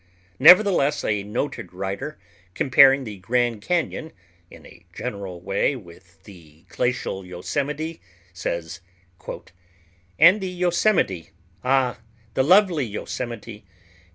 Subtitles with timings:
[0.39, 2.17] Nevertheless a noted writer,
[2.55, 4.11] comparing the Grand Cañon
[4.49, 8.01] in a general way with the glacial Yosemite,
[8.33, 8.81] says:
[10.17, 11.99] "And the Yosemite—ah,
[12.33, 13.63] the lovely Yosemite!